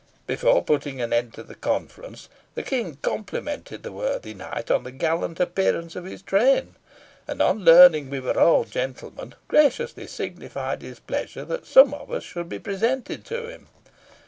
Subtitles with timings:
[0.25, 4.89] Before putting an end to the conference, the King complimented the worthy Knight on the
[4.91, 6.73] gallant appearance of his train,
[7.27, 12.23] and on learning we were all gentlemen, graciously signified his pleasure that some of us
[12.23, 13.67] should be presented to him.